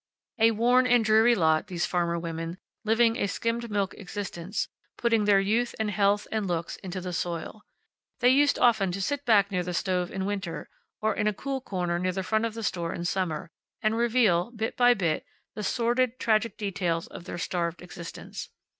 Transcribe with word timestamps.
A 0.39 0.49
worn 0.49 0.87
and 0.87 1.05
dreary 1.05 1.35
lot, 1.35 1.67
these 1.67 1.85
farmer 1.85 2.17
women, 2.17 2.57
living 2.83 3.17
a 3.17 3.27
skimmed 3.27 3.69
milk 3.69 3.93
existence, 3.99 4.67
putting 4.97 5.25
their 5.25 5.39
youth, 5.39 5.75
and 5.79 5.91
health, 5.91 6.27
and 6.31 6.47
looks 6.47 6.77
into 6.77 6.99
the 7.01 7.13
soil. 7.13 7.61
They 8.19 8.29
used 8.29 8.57
often 8.57 8.91
to 8.93 8.99
sit 9.03 9.25
back 9.25 9.51
near 9.51 9.61
the 9.61 9.75
stove 9.75 10.09
in 10.09 10.25
winter, 10.25 10.69
or 11.01 11.15
in 11.15 11.27
a 11.27 11.33
cool 11.35 11.61
corner 11.61 11.99
near 11.99 12.13
the 12.13 12.23
front 12.23 12.45
of 12.47 12.55
the 12.55 12.63
store 12.63 12.93
in 12.93 13.05
summer, 13.05 13.51
and 13.83 13.95
reveal, 13.95 14.49
bit 14.49 14.75
by 14.75 14.95
bit, 14.95 15.23
the 15.53 15.61
sordid, 15.61 16.17
tragic 16.17 16.57
details 16.57 17.05
of 17.05 17.25
their 17.25 17.37
starved 17.37 17.83
existence. 17.83 18.49